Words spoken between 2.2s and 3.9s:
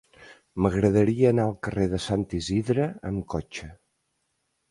Isidre amb cotxe.